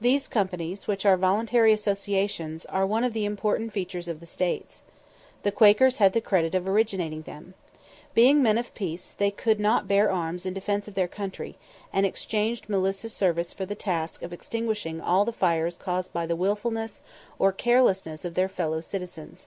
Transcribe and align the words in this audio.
These 0.00 0.26
companies, 0.26 0.88
which 0.88 1.06
are 1.06 1.16
voluntary 1.16 1.72
associations, 1.72 2.66
are 2.66 2.84
one 2.84 3.04
of 3.04 3.12
the 3.12 3.24
important 3.24 3.72
features 3.72 4.08
of 4.08 4.18
the 4.18 4.26
States. 4.26 4.82
The 5.44 5.52
Quakers 5.52 5.98
had 5.98 6.14
the 6.14 6.20
credit 6.20 6.56
of 6.56 6.66
originating 6.68 7.22
them. 7.22 7.54
Being 8.12 8.42
men 8.42 8.58
of 8.58 8.74
peace, 8.74 9.14
they 9.16 9.30
could 9.30 9.60
not 9.60 9.86
bear 9.86 10.10
arms 10.10 10.44
in 10.44 10.52
defence 10.52 10.88
of 10.88 10.94
their 10.94 11.06
country, 11.06 11.54
and 11.92 12.04
exchanged 12.04 12.68
militia 12.68 13.08
service 13.10 13.52
for 13.52 13.64
the 13.64 13.76
task 13.76 14.22
of 14.24 14.32
extinguishing 14.32 15.00
all 15.00 15.24
the 15.24 15.32
fires 15.32 15.76
caused 15.78 16.12
by 16.12 16.26
the 16.26 16.34
wilfulness 16.34 17.00
or 17.38 17.52
carelessness 17.52 18.24
of 18.24 18.34
their 18.34 18.48
fellow 18.48 18.80
citizens. 18.80 19.46